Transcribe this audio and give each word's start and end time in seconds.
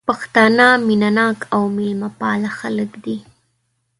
پښتانه 0.09 0.67
مينه 0.87 1.09
ناک 1.17 1.37
او 1.55 1.61
ميلمه 1.75 2.09
پال 2.19 2.41
خلک 2.57 2.91
دي 3.03 3.17